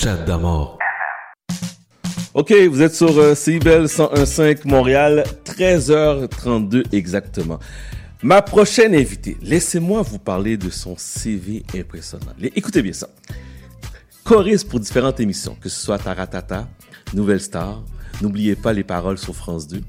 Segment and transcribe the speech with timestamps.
[0.00, 0.78] Chat d'amour.
[2.34, 7.58] OK, vous êtes sur euh, CIBEL 101.5 Montréal, 13h32 exactement.
[8.22, 12.32] Ma prochaine invitée, laissez-moi vous parler de son CV impressionnant.
[12.54, 13.08] Écoutez bien ça.
[14.24, 16.68] Choriste pour différentes émissions, que ce soit Taratata,
[17.14, 17.82] Nouvelle Star,
[18.20, 19.80] n'oubliez pas les paroles sur France 2.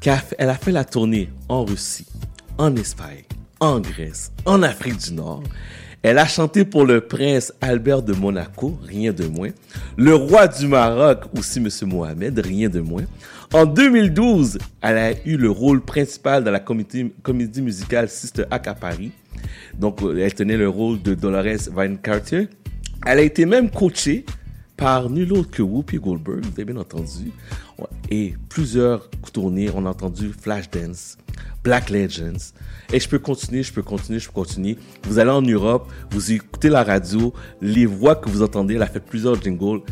[0.00, 2.06] Qu'a- Elle a fait la tournée en Russie,
[2.58, 3.24] en Espagne,
[3.60, 5.42] en Grèce, en Afrique du Nord.
[6.02, 9.50] Elle a chanté pour le prince Albert de Monaco, rien de moins.
[9.96, 13.04] Le roi du Maroc, aussi Monsieur Mohamed, rien de moins.
[13.52, 18.74] En 2012, elle a eu le rôle principal dans la comédie, musicale Sister Act à
[18.74, 19.12] Paris.
[19.78, 22.48] Donc, euh, elle tenait le rôle de Dolores Vine Carter.
[23.06, 24.24] Elle a été même coachée
[24.82, 27.30] par nul autre que Whoopi Goldberg, vous avez bien entendu.
[28.10, 31.16] Et plusieurs tournées, on a entendu Flashdance,
[31.62, 32.52] Black Legends.
[32.92, 34.76] Et je peux continuer, je peux continuer, je peux continuer.
[35.04, 38.86] Vous allez en Europe, vous écoutez la radio, les voix que vous entendez, elle a
[38.86, 39.82] fait plusieurs jingles.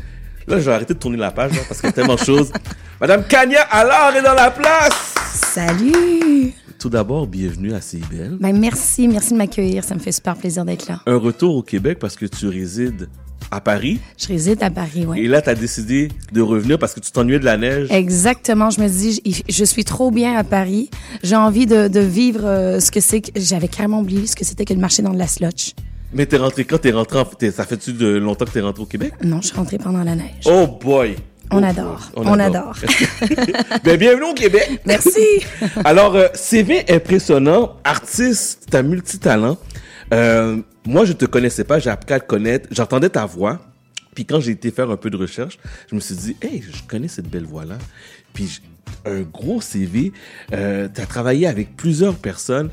[0.49, 2.21] Là, je vais arrêter de tourner la page là, parce qu'il y a tellement de
[2.25, 2.52] choses.
[3.01, 5.15] Madame Kanya alors est dans la place!
[5.32, 6.52] Salut!
[6.80, 8.38] Tout d'abord, bienvenue à CIBL.
[8.41, 9.85] Ben merci, merci de m'accueillir.
[9.85, 11.01] Ça me fait super plaisir d'être là.
[11.07, 13.09] Un retour au Québec parce que tu résides
[13.51, 14.01] à Paris.
[14.19, 15.21] Je réside à Paris, ouais.
[15.21, 17.88] Et là, tu as décidé de revenir parce que tu t'ennuyais de la neige.
[17.91, 18.71] Exactement.
[18.71, 20.91] Je me dis, je, je suis trop bien à Paris.
[21.23, 24.45] J'ai envie de, de vivre euh, ce que c'est que j'avais carrément oublié ce que
[24.45, 25.74] c'était que de marcher dans de la slotch.
[26.13, 27.29] Mais t'es rentré quand t'es rentré en...
[27.52, 29.13] Ça fait-tu de longtemps que t'es rentré au Québec?
[29.23, 30.45] Non, je suis rentrée pendant la neige.
[30.45, 31.16] Oh boy!
[31.52, 32.10] On Oh adore.
[32.16, 32.77] On adore.
[33.85, 34.80] ben, bienvenue au Québec!
[34.87, 35.21] Merci.
[35.85, 39.57] Alors, euh, CV impressionnant, artiste, t'as multitalent.
[40.13, 42.69] Euh, moi, je te connaissais pas, j'ai appris à te connaître.
[42.71, 43.59] J'entendais ta voix.
[44.15, 45.59] Puis quand j'ai été faire un peu de recherche,
[45.89, 47.79] je me suis dit, hey, je connais cette belle voix-là.
[48.33, 48.61] Puis
[49.05, 50.13] un gros CV.
[50.53, 52.71] Euh, t'as travaillé avec plusieurs personnes.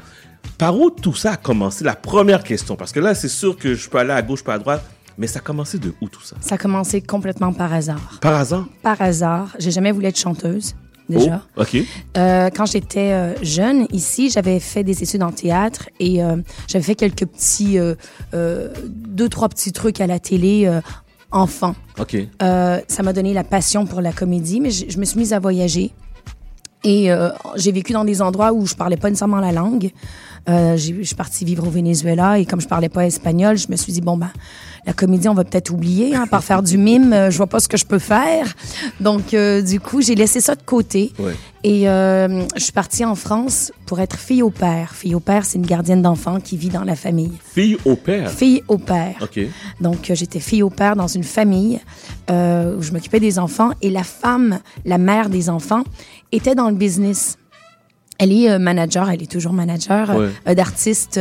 [0.58, 1.84] Par où tout ça a commencé?
[1.84, 2.76] La première question.
[2.76, 4.84] Parce que là, c'est sûr que je peux aller à gauche, pas à droite.
[5.18, 6.36] Mais ça a commencé de où tout ça?
[6.42, 8.20] Ça a commencé complètement par hasard.
[8.22, 8.68] Par hasard?
[8.84, 9.56] Par hasard.
[9.58, 10.76] J'ai jamais voulu être chanteuse,
[11.09, 11.44] déjà.
[11.55, 11.77] Oh, OK.
[12.17, 16.38] Euh, quand j'étais euh, jeune, ici, j'avais fait des études en théâtre et euh,
[16.68, 17.95] j'avais fait quelques petits, euh,
[18.34, 20.81] euh, deux, trois petits trucs à la télé euh,
[21.31, 21.75] enfant.
[22.00, 22.16] OK.
[22.41, 25.34] Euh, ça m'a donné la passion pour la comédie, mais je, je me suis mise
[25.34, 25.91] à voyager.
[26.88, 29.92] Et euh, j'ai vécu dans des endroits où je parlais pas nécessairement la langue.
[30.50, 33.75] Euh, je suis partie vivre au Venezuela et comme je parlais pas espagnol, je me
[33.75, 34.30] suis dit bon ben
[34.86, 37.59] la comédie on va peut-être oublier, hein, par faire du mime, euh, je vois pas
[37.59, 38.53] ce que je peux faire.
[39.02, 41.12] Donc euh, du coup j'ai laissé ça de côté.
[41.63, 44.94] Et euh, je suis partie en France pour être fille au père.
[44.94, 47.34] Fille au père, c'est une gardienne d'enfant qui vit dans la famille.
[47.53, 48.29] Fille au père?
[48.29, 49.16] Fille au père.
[49.22, 49.40] OK.
[49.81, 51.79] Donc, euh, j'étais fille au père dans une famille
[52.29, 55.84] euh, où je m'occupais des enfants et la femme, la mère des enfants,
[56.31, 57.38] était dans le business.
[58.19, 60.29] Elle est euh, manager, elle est toujours manager Ouais.
[60.47, 61.19] euh, d'artistes,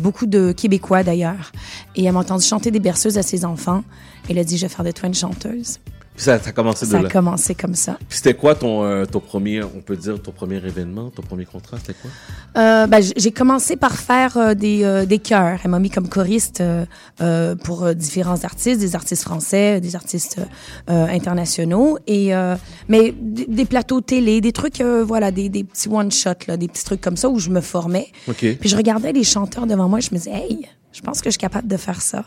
[0.00, 1.52] beaucoup de Québécois d'ailleurs.
[1.96, 3.82] Et elle m'a entendu chanter des berceuses à ses enfants.
[4.30, 5.78] Elle a dit, je vais faire de toi une chanteuse.
[6.14, 7.08] Puis ça, ça a commencé de Ça là.
[7.08, 7.96] a commencé comme ça.
[8.08, 11.44] Puis c'était quoi ton, euh, ton premier, on peut dire, ton premier événement, ton premier
[11.44, 12.10] contrat, c'était quoi?
[12.56, 15.58] Euh, ben, j'ai commencé par faire euh, des, euh, des chœurs.
[15.64, 16.84] Elle m'a mis comme choriste euh,
[17.20, 20.40] euh, pour différents artistes, des artistes français, des artistes
[20.88, 22.54] euh, internationaux, et euh,
[22.88, 26.68] mais des plateaux télé, des trucs, euh, voilà, des, des petits one shot, là, des
[26.68, 28.06] petits trucs comme ça où je me formais.
[28.28, 28.56] OK.
[28.60, 31.26] Puis je regardais les chanteurs devant moi, et je me disais, hey, je pense que
[31.28, 32.24] je suis capable de faire ça.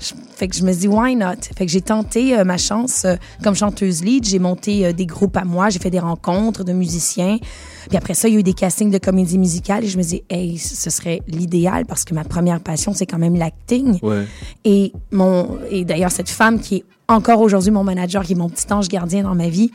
[0.00, 1.34] Je- fait que je me dis why not?
[1.56, 5.06] Fait que j'ai tenté euh, ma chance euh, comme chanteuse lead j'ai monté euh, des
[5.06, 7.38] groupes à moi j'ai fait des rencontres de musiciens.
[7.88, 10.02] Puis après ça il y a eu des castings de comédie musicale et je me
[10.02, 13.98] dis hey ce serait l'idéal parce que ma première passion c'est quand même l'acting.
[14.02, 14.24] Ouais.
[14.64, 18.48] et mon et d'ailleurs cette femme qui est encore aujourd'hui mon manager qui est mon
[18.48, 19.70] petit ange gardien dans ma vie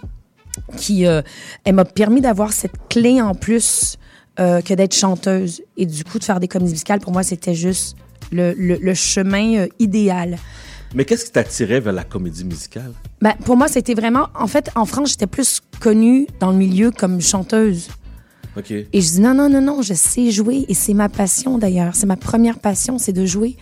[0.78, 3.98] qui elle m'a permis d'avoir cette clé en plus
[4.38, 7.96] que d'être chanteuse et du coup de faire des comédies musicales pour moi c'était juste
[8.32, 10.38] le, le, le chemin euh, idéal.
[10.96, 12.94] Mais qu'est-ce qui t'attirait vers la comédie musicale?
[13.22, 14.28] Ben, pour moi, c'était vraiment.
[14.34, 17.90] En fait, en France, j'étais plus connue dans le milieu comme chanteuse.
[18.56, 18.72] OK.
[18.72, 20.66] Et je dis non, non, non, non, je sais jouer.
[20.70, 21.94] Et c'est ma passion d'ailleurs.
[21.94, 23.56] C'est ma première passion, c'est de jouer.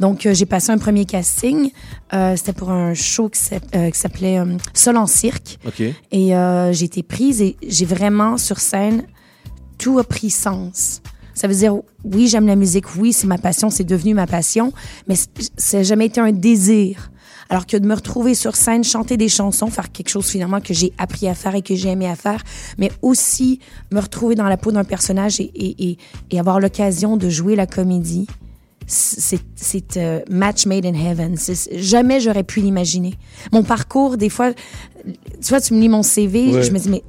[0.00, 1.70] Donc, euh, j'ai passé un premier casting.
[2.12, 5.58] Euh, C'était pour un show qui s'app- qui s'appelait euh, Sol en cirque.
[5.66, 5.80] OK.
[6.10, 6.32] Et
[6.72, 9.04] j'ai été prise et j'ai vraiment, sur scène,
[9.78, 11.00] tout a pris sens.
[11.34, 11.74] Ça veut dire,
[12.04, 14.72] oui, j'aime la musique, oui, c'est ma passion, c'est devenu ma passion,
[15.08, 15.14] mais
[15.56, 17.10] ça n'a jamais été un désir.
[17.48, 20.72] Alors que de me retrouver sur scène, chanter des chansons, faire quelque chose finalement que
[20.72, 22.42] j'ai appris à faire et que j'ai aimé à faire,
[22.78, 23.60] mais aussi
[23.92, 25.98] me retrouver dans la peau d'un personnage et, et, et,
[26.30, 28.26] et avoir l'occasion de jouer la comédie,
[28.86, 31.36] c'est euh, match made in heaven.
[31.74, 33.14] Jamais j'aurais pu l'imaginer.
[33.52, 34.52] Mon parcours, des fois,
[35.04, 36.62] tu vois, tu me lis mon CV, Ouais.
[36.62, 37.02] je me dis mais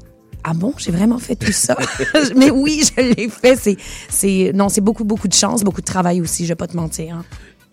[0.44, 1.78] ah bon, j'ai vraiment fait tout ça?
[2.36, 3.56] mais oui, je l'ai fait.
[3.56, 3.78] C'est
[4.10, 6.44] c'est non, c'est beaucoup beaucoup de chance, beaucoup de travail aussi.
[6.44, 7.16] Je vais pas te mentir.
[7.16, 7.26] hein.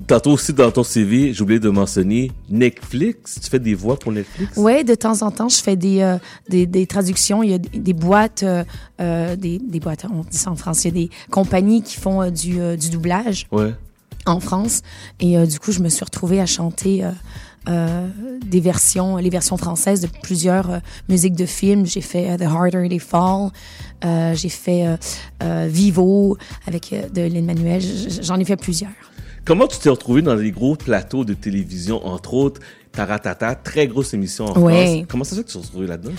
[0.07, 3.39] Tantôt aussi dans ton CV, j'ai oublié de mentionner Netflix.
[3.43, 4.53] Tu fais des voix pour Netflix?
[4.57, 6.17] Oui, de temps en temps, je fais des, euh,
[6.49, 7.43] des, des, traductions.
[7.43, 8.65] Il y a des, boîtes, euh,
[9.01, 11.97] euh, des, des, boîtes, on dit ça en français, il y a des compagnies qui
[11.97, 13.75] font du, du, doublage ouais.
[14.25, 14.81] en France.
[15.21, 17.05] Et du coup, je me suis retrouvée à chanter
[17.67, 21.87] des versions, les versions françaises de plusieurs musiques de films.
[21.87, 23.51] J'ai fait The Harder They Fall.
[24.35, 24.87] j'ai fait
[25.41, 26.37] Vivo
[26.67, 27.83] avec de Lin-Manuel.
[28.23, 28.91] J'en ai fait plusieurs.
[29.45, 32.61] Comment tu t'es retrouvé dans les gros plateaux de télévision, entre autres
[32.93, 35.07] Taratata, très grosse émission en France.
[35.09, 36.13] Comment ça se fait que tu t'es retrouvé là-dedans?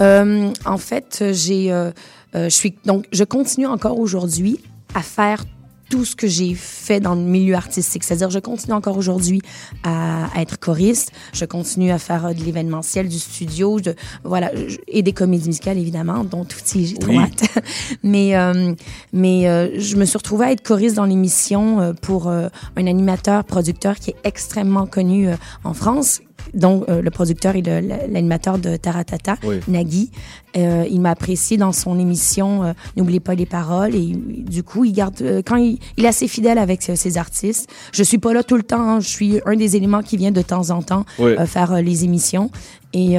[0.00, 1.90] Euh, En fait, j'ai, euh,
[2.34, 4.60] euh, je suis donc, je continue encore aujourd'hui
[4.94, 5.44] à faire
[5.88, 8.04] tout ce que j'ai fait dans le milieu artistique.
[8.04, 9.40] C'est-à-dire, je continue encore aujourd'hui
[9.82, 11.12] à, être choriste.
[11.32, 13.94] Je continue à faire euh, de l'événementiel, du studio, de,
[14.24, 14.50] voilà,
[14.88, 17.44] et des comédies musicales, évidemment, dont tout j'ai trop hâte.
[18.02, 18.74] mais euh,
[19.12, 23.96] mais euh, je me suis retrouvée à être choriste dans l'émission pour un animateur, producteur
[23.96, 25.28] qui est extrêmement connu
[25.64, 26.20] en France,
[26.54, 29.36] dont euh, le producteur et l'animateur de Taratata,
[29.68, 30.10] Nagui.
[30.56, 34.84] Euh, il m'a apprécié dans son émission euh, N'oubliez pas les paroles et du coup,
[34.84, 37.68] il garde quand il, est assez fidèle avec ses artistes.
[37.92, 39.00] Je suis pas là tout le temps, hein.
[39.00, 41.04] je suis un des éléments qui vient de temps en temps
[41.46, 42.50] faire les émissions
[42.92, 43.16] et,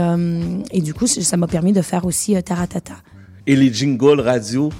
[0.71, 2.95] et du coup, ça m'a permis de faire aussi Taratata.
[3.45, 4.71] Et les jingles radio?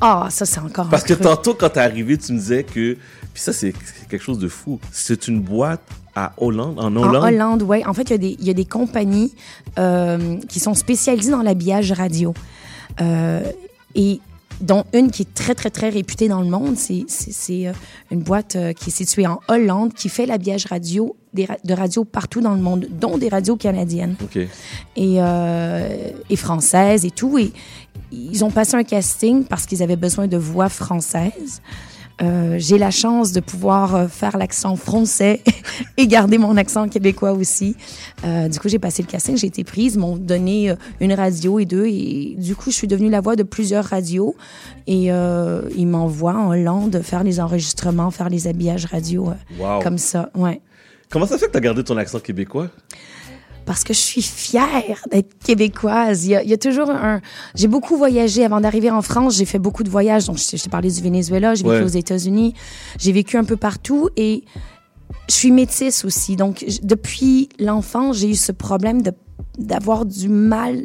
[0.00, 2.96] Ah, ça, c'est encore Parce que tantôt, quand t'es arrivé, tu me disais que.
[3.32, 3.72] Puis ça, c'est
[4.08, 4.80] quelque chose de fou.
[4.90, 5.82] C'est une boîte
[6.14, 7.16] à Hollande, en Hollande.
[7.16, 7.84] En Hollande, oui.
[7.86, 9.34] En fait, il y, y, a des compagnies
[9.78, 12.34] euh, qui sont spécialisées dans l'habillage radio.
[13.00, 13.42] Euh,
[13.94, 14.20] et
[14.60, 16.76] dont une qui est très, très, très réputée dans le monde.
[16.76, 17.06] C'est
[17.66, 17.72] euh,
[18.10, 22.40] une boîte qui est située en Hollande, qui fait l'habillage radio des, de radio partout
[22.40, 24.16] dans le monde, dont des radios canadiennes
[24.96, 27.38] et, euh, et françaises et tout.
[27.38, 27.52] Et
[28.12, 31.62] ils ont passé un casting parce qu'ils avaient besoin de voix françaises.
[32.22, 35.40] Euh, j'ai la chance de pouvoir euh, faire l'accent français
[35.96, 37.76] et garder mon accent québécois aussi.
[38.24, 41.64] Euh, du coup, j'ai passé le casting, j'ai été prise, m'ont donné une radio et
[41.64, 44.36] deux, et du coup, je suis devenue la voix de plusieurs radios.
[44.86, 49.32] Et ils m'envoient en Hollande faire les enregistrements, faire les habillages radio
[49.82, 50.30] comme ça.
[50.34, 50.60] Ouais.
[51.10, 52.68] Comment ça fait que tu as gardé ton accent québécois?
[53.70, 56.24] Parce que je suis fière d'être québécoise.
[56.24, 57.20] Il y, a, il y a, toujours un...
[57.54, 59.36] J'ai beaucoup voyagé avant d'arriver en France.
[59.36, 60.26] J'ai fait beaucoup de voyages.
[60.26, 62.54] Donc, je, t'ai parlé du Venezuela, j'ai vécu aux États-Unis.
[62.98, 64.42] J'ai vécu un peu partout et
[65.28, 66.34] je suis métisse aussi.
[66.34, 69.12] Donc, depuis l'enfance, j'ai eu ce problème de
[69.56, 70.82] d'avoir du mal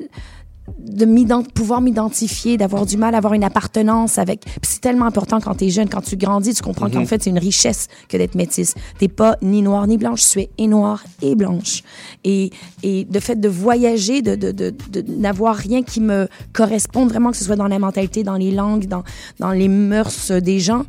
[0.80, 4.44] de pouvoir m'identifier, d'avoir du mal à avoir une appartenance avec.
[4.64, 7.08] c'est tellement important quand tu es jeune, quand tu grandis, tu comprends qu'en mhm.
[7.08, 8.74] fait c'est une richesse que d'être métisse.
[8.98, 11.84] T'es pas ni noire ni blanche, tu es et noire et blanche.
[12.24, 12.50] Et
[12.84, 17.32] et de fait de voyager, de de de, de n'avoir rien qui me corresponde vraiment,
[17.32, 19.04] que ce soit dans la mentalité, dans les langues, dans
[19.40, 20.86] dans les mœurs des gens.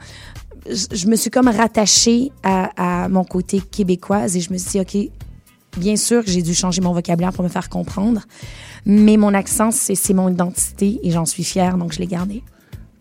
[0.68, 4.80] Je, me suis comme rattachée à, à mon côté québécoise et je me suis dit,
[4.80, 5.10] OK,
[5.76, 8.22] bien sûr que j'ai dû changer mon vocabulaire pour me faire comprendre.
[8.84, 12.42] Mais mon accent, c'est mon identité et j'en suis fière, donc je l'ai gardé.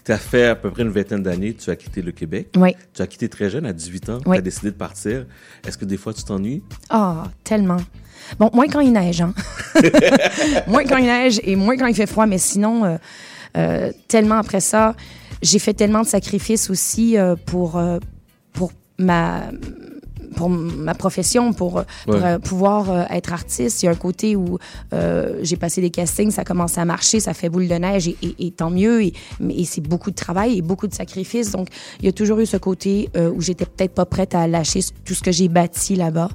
[0.03, 2.49] Tu as fait à peu près une vingtaine d'années, tu as quitté le Québec.
[2.57, 2.75] Oui.
[2.93, 4.19] Tu as quitté très jeune, à 18 ans.
[4.23, 5.25] Tu as décidé de partir.
[5.67, 6.61] Est-ce que des fois, tu t'ennuies?
[6.89, 7.79] Ah, oh, tellement.
[8.39, 9.33] Bon, moins quand il neige, hein.
[10.67, 12.97] moins quand il neige et moins quand il fait froid, mais sinon, euh,
[13.57, 14.95] euh, tellement après ça,
[15.41, 17.81] j'ai fait tellement de sacrifices aussi euh, pour,
[18.53, 19.41] pour ma
[20.35, 23.81] pour ma profession, pour, euh, pouvoir euh, être artiste.
[23.81, 24.59] Il y a un côté où
[24.93, 28.51] euh, j'ai passé des castings, ça commence à marcher, ça fait boule de neige et,
[28.51, 29.03] tant mieux.
[29.03, 29.13] Et,
[29.49, 31.51] et c'est beaucoup de travail et beaucoup de sacrifices.
[31.51, 34.81] Donc, il y a toujours eu ce côté où j'étais peut-être pas prête à lâcher
[35.03, 36.29] tout ce que j'ai bâti là-bas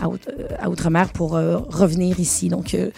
[0.00, 2.48] à, Outre-mer pour euh, revenir ici.
[2.48, 2.90] Donc, euh,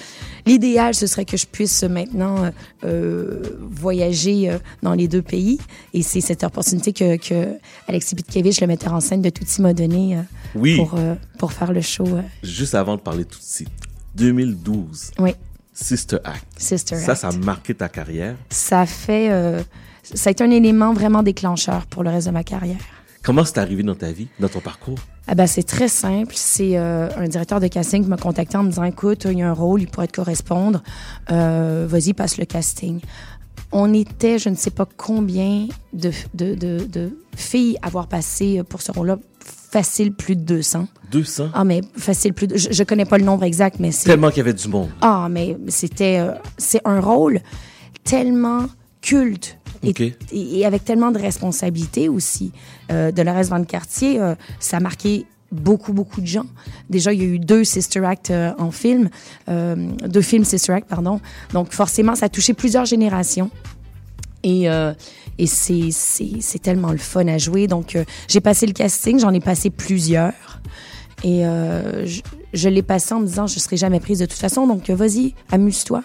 [0.47, 2.51] l'idéal, ce serait que je puisse maintenant
[2.85, 5.59] euh, voyager dans les deux pays.
[5.95, 7.57] Et c'est cette opportunité que, que
[7.89, 10.19] Alexis Pitkevich, le metteur en scène de Tutsi, m'a donnée
[10.53, 10.99] pour,
[11.39, 12.07] pour faire le show.
[12.43, 13.67] Juste avant de parler de Tutsi,
[14.17, 15.13] 2012.
[15.19, 15.35] Oui.
[15.73, 16.47] Sister Act.
[16.57, 17.21] Sister ça, Act.
[17.21, 18.37] Ça, ça a marqué ta carrière?
[18.51, 19.31] Ça fait...
[20.03, 22.81] ça a été un élément vraiment déclencheur pour le reste de ma carrière.
[23.23, 24.99] Comment c'est arrivé dans ta vie, dans ton parcours?
[25.33, 26.33] Ah ben, c'est très simple.
[26.35, 29.43] C'est euh, un directeur de casting qui m'a contacté en me disant Écoute, il y
[29.43, 30.83] a un rôle, il pourrait te correspondre.
[31.31, 32.99] Euh, vas-y, passe le casting.
[33.71, 38.63] On était, je ne sais pas combien de, de, de, de filles à avoir passé
[38.69, 39.19] pour ce rôle-là.
[39.71, 40.89] Facile plus de 200.
[41.13, 41.51] 200?
[41.55, 42.57] Ah, mais facile plus de...
[42.57, 44.11] Je, je connais pas le nombre exact, mais c'est...
[44.11, 44.89] Tellement qu'il y avait du monde.
[45.01, 46.19] Ah, mais c'était...
[46.19, 47.39] Euh, c'est un rôle
[48.03, 48.67] tellement
[49.01, 52.53] culte et, avec tellement de responsabilités aussi.
[52.91, 56.47] Euh, de reste Van Cartier, euh, ça a marqué beaucoup, beaucoup de gens.
[56.89, 59.11] Déjà, il y a eu deux Sister Act euh, en film,
[59.49, 59.75] euh,
[60.07, 61.21] deux films Sister Act, pardon.
[61.53, 63.51] Donc, forcément, ça a touché plusieurs générations.
[64.43, 64.95] Et, euh,
[65.39, 65.91] et c'est,
[66.63, 67.67] tellement le fun à jouer.
[67.67, 70.61] Donc, j'ai passé le casting, j'en ai passé plusieurs.
[71.23, 72.21] Et je,
[72.55, 74.67] je l'ai passé en me disant, je serai jamais prise de toute façon.
[74.67, 76.03] Donc, vas-y, amuse-toi.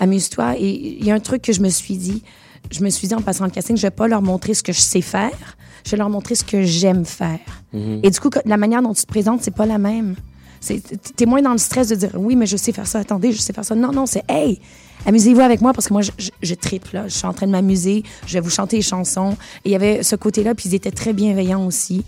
[0.00, 0.56] Amuse-toi.
[0.58, 2.22] Et il y a un truc que je me suis dit.
[2.70, 4.72] Je me suis dit en passant le casting, je vais pas leur montrer ce que
[4.72, 5.56] je sais faire.
[5.84, 7.40] Je vais leur montrer ce que j'aime faire.
[7.72, 10.16] Et du coup, la manière dont tu te présentes, c'est pas la même.
[10.60, 10.82] C'est,
[11.16, 12.98] t'es moins dans le stress de dire oui, mais je sais faire ça.
[13.00, 13.74] Attendez, je sais faire ça.
[13.74, 14.60] Non, non, c'est hey,
[15.06, 17.04] amusez-vous avec moi parce que moi, je, je, je tripe là.
[17.06, 18.02] Je suis en train de m'amuser.
[18.26, 19.36] Je vais vous chanter les chansons.
[19.64, 22.04] Et il y avait ce côté-là, puis ils étaient très bienveillants aussi.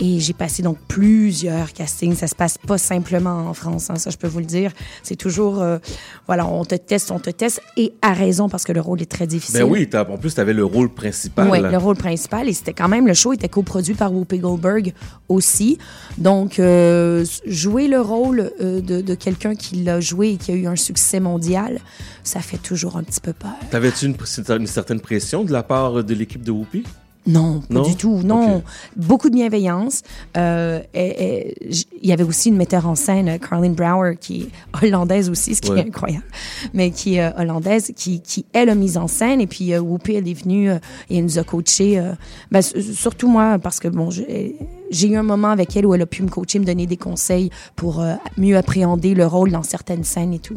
[0.00, 2.14] Et j'ai passé donc plusieurs castings.
[2.14, 4.72] Ça se passe pas simplement en France, hein, ça je peux vous le dire.
[5.02, 5.78] C'est toujours, euh,
[6.26, 9.10] voilà, on te teste, on te teste, et à raison parce que le rôle est
[9.10, 9.60] très difficile.
[9.60, 11.48] Ben oui, en plus, tu avais le rôle principal.
[11.50, 12.48] Oui, le rôle principal.
[12.48, 14.92] Et c'était quand même, le show était coproduit par Whoopi Goldberg
[15.28, 15.78] aussi.
[16.18, 20.66] Donc, euh, jouer le rôle euh, de, quelqu'un qui l'a joué et qui a eu
[20.66, 21.80] un succès mondial,
[22.22, 23.52] ça fait toujours un petit peu peur.
[23.70, 24.16] T'avais-tu une,
[24.48, 26.84] une certaine pression de la part de l'équipe de Whoopi?
[27.26, 27.82] Non, pas Non?
[27.82, 28.20] du tout.
[28.24, 28.62] Non,
[28.96, 30.02] beaucoup de bienveillance.
[30.38, 31.56] Euh, et- et
[32.02, 35.60] il y avait aussi une metteur en scène, Carlin Brower, qui est hollandaise aussi, ce
[35.60, 35.80] qui Ouais.
[35.80, 36.24] est incroyable,
[36.72, 39.40] mais qui est euh, hollandaise, qui, qui elle a mise en scène.
[39.42, 40.78] Et puis euh, Whoopi, elle est venue euh,
[41.10, 42.02] et elle nous a coaché.
[42.50, 44.56] ben, surtout moi, parce que bon, j'ai
[44.90, 46.96] j'ai eu un moment avec elle où elle a pu me coacher, me donner des
[46.96, 48.02] conseils pour
[48.38, 50.56] mieux appréhender le rôle dans certaines scènes et tout.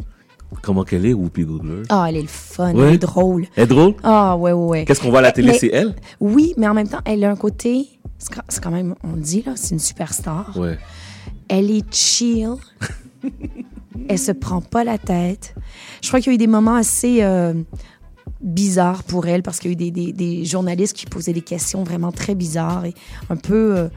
[0.62, 1.84] Comment qu'elle est, Whoopi Goldberg?
[1.88, 2.88] Ah, elle est le fun, Ouais.
[2.88, 3.46] elle est drôle.
[3.56, 3.94] Elle est drôle?
[4.02, 4.84] Ah, ouais, ouais, ouais.
[4.84, 5.94] Qu'est-ce qu'on voit à la télé, c'est elle?
[6.20, 7.86] Oui, mais en même temps, elle a un côté.
[8.18, 10.56] C'est quand- c'est quand même, on le dit là, c'est une superstar.
[10.56, 10.78] Ouais.
[11.48, 12.54] Elle est chill.
[14.08, 15.54] elle se prend pas la tête.
[16.02, 17.54] Je crois qu'il y a eu des moments assez euh,
[18.40, 21.42] bizarres pour elle parce qu'il y a eu des, des- des journalistes qui posaient des
[21.42, 22.94] questions vraiment très bizarres et
[23.30, 23.88] un peu euh,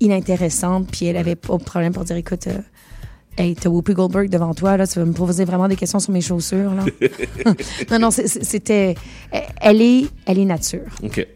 [0.00, 0.88] inintéressantes.
[0.90, 2.58] Puis elle avait pas de problème pour dire écoute, euh,
[3.36, 6.12] hey, t'as Whoopi Goldberg devant toi, là, tu vas me poser vraiment des questions sur
[6.12, 6.72] mes chaussures.
[6.74, 6.84] Là.
[7.90, 8.94] non, non, c'était.
[9.60, 10.80] Elle est, elle est nature.
[11.02, 11.26] OK.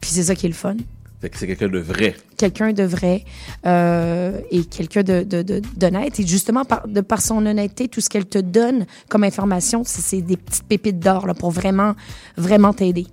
[0.00, 0.76] Puis c'est ça qui est le fun
[1.20, 2.14] Fait que c'est quelqu'un de vrai.
[2.36, 3.24] quelqu'un de vrai
[3.66, 6.20] euh, et quelqu'un de, de, de- d'honnête.
[6.20, 10.02] Et justement, par, de par son honnêteté, tout ce qu'elle te donne comme information, c'est,
[10.02, 11.94] c'est des petites pépites d'or là, pour vraiment,
[12.36, 13.06] vraiment t'aider.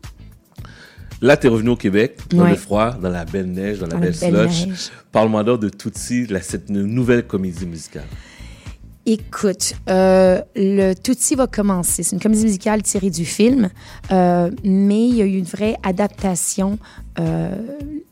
[1.21, 2.49] Là, t'es revenu au Québec, dans Ouais.
[2.51, 4.89] le froid, dans la belle neige, dans la Dans belle belle slush.
[5.11, 8.05] Parle-moi donc de Tootsie, la, cette nouvelle comédie musicale.
[9.05, 12.03] Écoute, euh, le Tutsi va commencer.
[12.03, 13.69] C'est une comédie musicale tirée du film,
[14.11, 16.77] euh, mais il y a eu une vraie adaptation.
[17.19, 17.51] euh,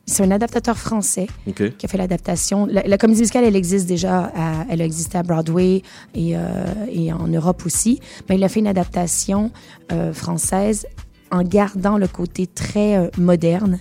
[0.05, 2.65] c'est un adaptateur français qui a fait l'adaptation.
[2.65, 5.83] La, la comédie musicale, elle existe déjà, à- elle a existé à Broadway
[6.15, 6.39] et, euh,
[6.91, 9.51] et en Europe aussi, mais il a fait une adaptation
[10.13, 10.85] française
[11.31, 13.79] en gardant le côté très euh, moderne.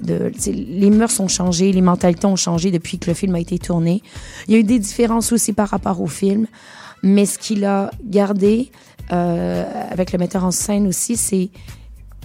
[0.00, 3.58] De, les mœurs ont changé, les mentalités ont changé depuis que le film a été
[3.58, 4.02] tourné.
[4.48, 6.46] Il y a eu des différences aussi par rapport au film,
[7.02, 8.70] mais ce qu'il a gardé
[9.12, 11.50] euh, avec le metteur en scène aussi, c'est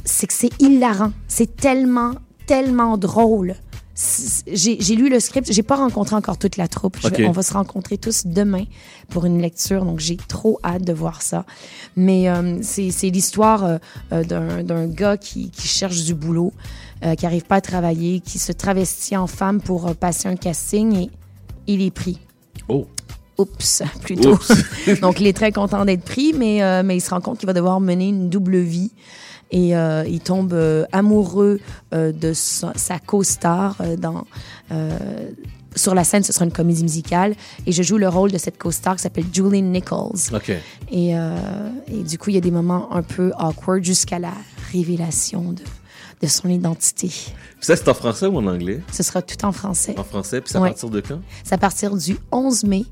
[0.03, 1.11] que c'est hilarant.
[1.27, 2.13] C'est tellement,
[2.47, 3.55] tellement drôle.
[4.48, 6.98] J'ai lu le script, j'ai pas rencontré encore toute la troupe.
[7.10, 8.63] Vais- on va se rencontrer tous demain
[9.10, 11.46] pour une lecture, donc j'ai trop hâte de voir ça.
[11.98, 13.77] Mais euh, c'est l'histoire euh,
[14.13, 16.53] euh, d'un gars qui, qui cherche du boulot,
[17.03, 20.96] euh, qui arrive pas à travailler, qui se travestit en femme pour passer un casting
[20.96, 21.10] et
[21.68, 22.20] il est pris.
[22.70, 22.88] Oh!
[23.38, 24.34] Oups, plutôt.
[24.34, 24.51] Oups.
[25.01, 27.53] Donc, il est très content d'être pris, mais, mais il se rend compte qu'il va
[27.53, 28.91] devoir mener une double vie.
[29.51, 31.60] Et euh, il tombe euh, amoureux
[31.94, 34.25] euh, de sa, sa co-star euh, dans...
[34.72, 35.29] euh,
[35.75, 37.36] sur la scène, ce sera une comédie musicale.
[37.65, 40.18] Et je joue le rôle de cette co-star qui s'appelle Julie Nichols.
[40.34, 40.50] OK.
[40.91, 41.38] Et, euh,
[41.88, 44.34] et du coup, il y a des moments un peu awkward jusqu'à la
[44.72, 45.62] révélation de,
[46.22, 47.12] de son identité.
[47.62, 48.82] Ça, c'est en français ou en anglais?
[48.91, 49.96] Ce sera tout en français.
[49.98, 50.70] En français, puis c'est à Ouais.
[50.70, 51.20] partir de quand?
[51.44, 52.86] C'est à partir du 11 mai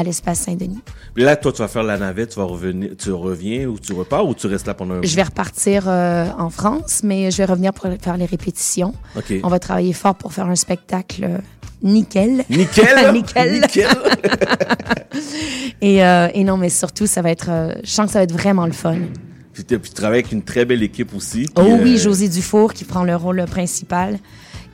[0.00, 0.80] à l'espace Saint-Denis.
[1.16, 4.26] Là, toi, tu vas faire la navette, tu vas revenir, tu reviens ou tu repars
[4.26, 7.44] ou tu restes là pendant un Je vais repartir euh, en France, mais je vais
[7.44, 8.94] revenir pour faire les répétitions.
[9.42, 11.38] On va travailler fort pour faire un spectacle euh,
[11.82, 12.44] nickel.
[12.50, 13.12] Nickel!
[13.12, 13.60] Nickel.
[13.60, 13.88] Nickel!
[15.80, 18.24] Et, euh, et non, mais surtout, ça va être, euh, je sens que ça va
[18.24, 18.98] être vraiment le fun.
[19.52, 21.46] puis, tu puis tu travailles avec une très belle équipe aussi.
[21.56, 24.18] Oh oui, José Dufour qui prend le rôle principal.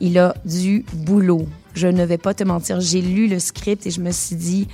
[0.00, 1.46] Il a du boulot.
[1.74, 2.80] Je ne vais pas te mentir.
[2.80, 4.66] J'ai lu le script et je me suis dit,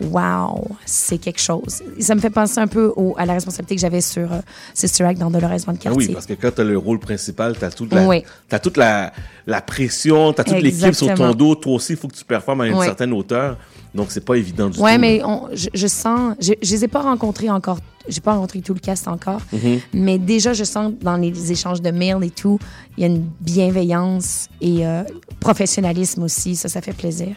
[0.00, 1.82] wow, c'est quelque chose.
[1.98, 4.38] Ça me fait penser un peu au- à la responsabilité que j'avais sur euh,
[4.74, 5.90] Sister Act dans Dolores Van Ah Cartier.
[6.08, 8.22] oui, parce que quand tu as le rôle principal, tu as toute la, Oui.
[8.48, 9.12] t'as toute la,
[9.46, 11.54] la pression, tu as toute l'équipe sur ton dos.
[11.54, 12.86] Toi aussi, il faut que tu performes à une Oui.
[12.86, 13.56] certaine hauteur.
[13.94, 15.00] Donc, c'est pas évident du Ouais, tout.
[15.00, 17.78] mais on, je, je sens, je, je les ai pas rencontrés encore,
[18.08, 19.78] j'ai pas rencontré tout le cast encore, Mm-hmm.
[19.94, 22.60] mais déjà je sens dans les échanges de mails et tout,
[22.96, 25.02] il y a une bienveillance et euh,
[25.40, 27.34] professionnalisme aussi, ça, ça fait plaisir.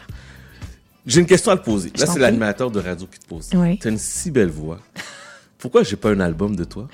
[1.06, 1.90] J'ai une question à te poser.
[1.96, 3.50] Là, c'est l'animateur de radio qui te pose.
[3.54, 3.78] Oui.
[3.78, 4.78] Tu as une si belle voix.
[5.58, 6.88] Pourquoi j'ai pas un album de toi?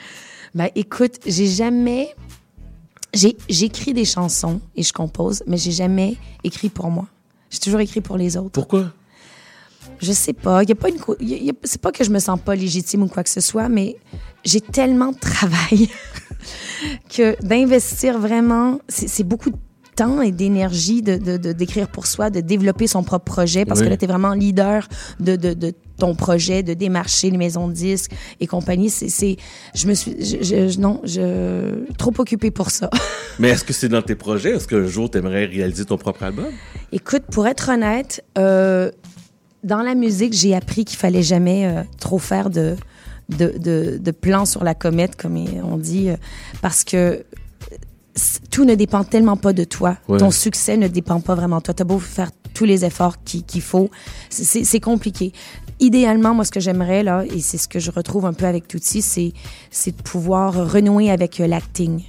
[0.55, 2.15] Ben écoute, j'ai jamais
[3.49, 7.07] j'écris des chansons et je compose, mais j'ai jamais écrit pour moi.
[7.51, 8.51] J'ai toujours écrit pour les autres.
[8.51, 8.93] Pourquoi?
[10.01, 10.63] Je sais pas.
[10.63, 10.99] Y a pas une.
[10.99, 13.97] a- C'est pas que je me sens pas légitime ou quoi que ce soit, mais
[14.45, 15.89] j'ai tellement de travail
[17.15, 19.57] que d'investir vraiment, c'est c'est beaucoup de
[20.01, 23.81] temps et d'énergie de de- de- d'écrire pour soi, de développer son propre projet, parce
[23.81, 23.87] Oui.
[23.87, 24.89] que là, tu es vraiment leader
[25.29, 28.89] de, de, ton projet, de démarcher les maisons de disques et compagnie.
[28.89, 29.37] C'est, c'est,
[29.75, 30.37] je me suis, je,
[30.71, 31.25] je- non, je,
[32.03, 32.89] trop occupée pour ça.
[33.39, 34.53] Mais est-ce que c'est dans tes projets?
[34.57, 36.47] Est-ce qu'un jour, tu aimerais réaliser ton propre album?
[36.93, 38.91] Écoute, pour être honnête, euh,
[39.63, 42.77] dans la musique, j'ai appris qu'il fallait jamais euh, trop faire de,
[43.29, 45.37] de, de, de plans sur la comète, comme
[45.73, 46.17] on dit, euh,
[46.63, 47.25] parce que
[48.51, 49.97] tout ne dépend tellement pas de toi.
[50.09, 50.19] Ouais.
[50.19, 51.75] Ton succès ne dépend pas vraiment de toi.
[51.75, 53.91] T'as beau faire tous les efforts qui- qu'il faut,
[54.29, 55.33] c'est- compliqué.
[55.79, 58.69] Idéalement, moi, ce que j'aimerais, là, et c'est ce que je retrouve un peu avec
[58.69, 62.03] Tootsie, c'est de pouvoir renouer avec euh, l'acting.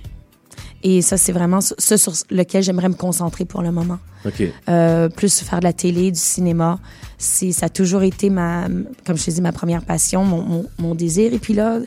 [0.84, 4.42] Et ça, c'est vraiment ce sur lequel j'aimerais me concentrer pour le moment OK.
[4.68, 6.80] euh, plus faire de la télé, du cinéma.
[7.20, 8.68] C'est, ça a toujours été ma,
[9.06, 11.32] comme je te dis, ma première passion, mon, mon, mon désir.
[11.36, 11.78] Et puis là,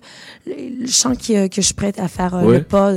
[0.47, 2.59] le, le chant que, que je suis prête à faire euh, Ouais.
[2.59, 2.93] le pas,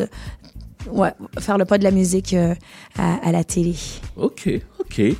[0.91, 2.53] ouais, faire le pas de la musique euh,
[2.97, 3.75] à, la télé.
[4.15, 5.01] OK, OK.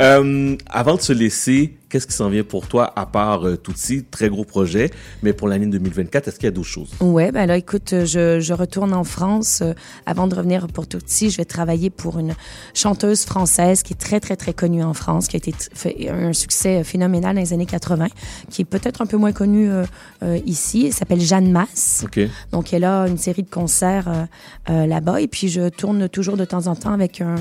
[0.00, 4.04] Euh, avant de se laisser, qu'est-ce qui s'en vient pour toi, à part euh, Tootsie,
[4.04, 4.90] très gros projet,
[5.22, 6.90] mais pour l'année 2024, est-ce qu'il y a d'autres choses?
[7.00, 9.60] Ouais, ben là, écoute, euh, je, je retourne en France.
[9.62, 9.72] euh,
[10.04, 12.34] avant de revenir pour petit, je vais travailler pour une
[12.74, 16.32] chanteuse française qui est très, très, très connue en France, qui a été fait un
[16.32, 18.08] succès phénoménal dans les années 80,
[18.50, 19.84] qui est peut-être un peu moins connue euh,
[20.22, 20.84] euh, ici.
[20.86, 22.04] Elle s'appelle Jeanne Masse.
[22.04, 22.20] OK.
[22.52, 24.24] Donc, elle a une série de concerts euh,
[24.70, 25.20] euh, là-bas.
[25.20, 27.36] Et puis, je tourne toujours de temps en temps avec un,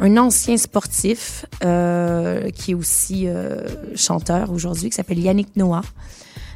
[0.00, 3.62] un ancien sportif euh, qui est aussi euh,
[3.94, 5.82] chanteur aujourd'hui, qui s'appelle Yannick Noah.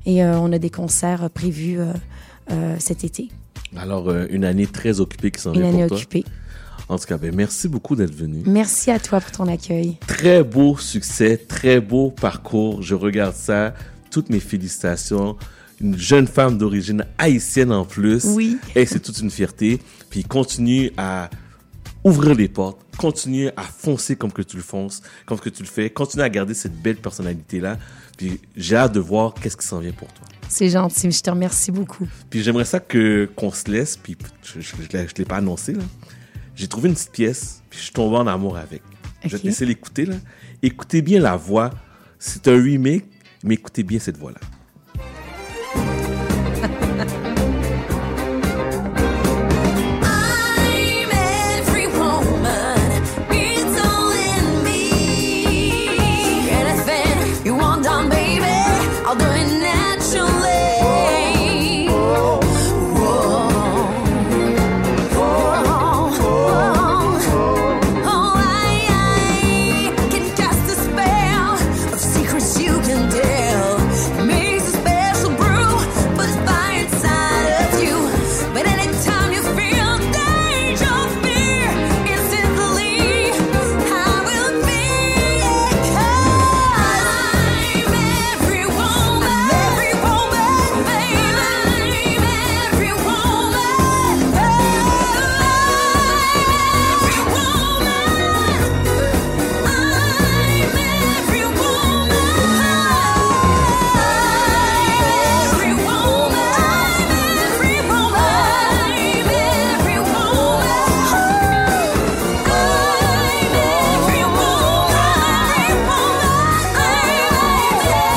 [0.07, 1.93] Et euh, on a des concerts prévus euh,
[2.51, 3.29] euh, cet été.
[3.77, 5.97] Alors, une année très occupée qui s'en Une vient année pour toi.
[5.99, 6.25] occupée.
[6.89, 8.43] En tout cas, ben, merci beaucoup d'être venu.
[8.47, 9.97] Merci à toi pour ton accueil.
[10.09, 12.83] Très beau succès, très beau parcours.
[12.83, 13.75] Je regarde ça.
[14.11, 15.37] Toutes mes félicitations.
[15.81, 18.25] Une jeune femme d'origine haïtienne en plus.
[18.25, 18.59] Oui.
[18.75, 19.79] Et c'est toute une fierté.
[20.11, 21.31] Puis continue à
[22.03, 25.69] ouvrir les portes, continue à foncer comme que tu le fonces, comme que tu le
[25.69, 27.79] fais, continue à garder cette belle personnalité-là.
[28.19, 30.27] Puis j'ai hâte de voir qu'est-ce qui s'en vient pour toi.
[30.49, 31.11] C'est gentil.
[31.11, 32.07] Je te remercie beaucoup.
[32.29, 35.37] Puis j'aimerais ça que qu'on se laisse, puis je, je, je l'ai- je l'ai pas
[35.37, 35.83] annoncé là.
[36.55, 38.83] J'ai trouvé une petite pièce, puis je suis tombé en amour avec.
[39.25, 40.17] Je vais te laisser l'écouter là.
[40.63, 41.71] Écoutez bien la voix.
[42.19, 43.07] C'est un remake,
[43.43, 44.41] mais écoutez bien cette voix là.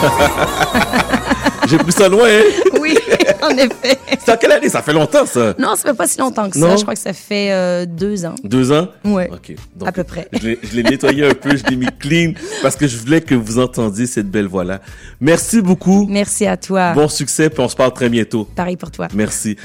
[1.67, 2.27] J'ai pris ça loin.
[2.27, 2.41] Hein?
[2.81, 2.97] Oui,
[3.41, 3.97] en effet.
[4.23, 4.67] C'est en quelle année?
[4.69, 5.53] Ça fait longtemps ça.
[5.57, 6.71] Non, ça fait pas si longtemps que Non?
[6.71, 6.75] ça.
[6.75, 8.35] Je crois que ça fait euh, deux ans.
[8.43, 8.89] Deux ans?
[9.05, 9.29] Ouais.
[9.31, 9.55] Ok.
[9.75, 10.27] Donc, À peu près.
[10.33, 13.21] Je l'ai- je l'ai nettoyé un peu, je l'ai mis clean parce que je voulais
[13.21, 14.81] que vous entendiez cette belle voix-là.
[15.21, 16.05] Merci beaucoup.
[16.09, 16.91] Merci à toi.
[16.93, 18.43] Bon succès, puis on se parle très bientôt.
[18.55, 19.07] Pareil pour toi.
[19.13, 19.55] Merci.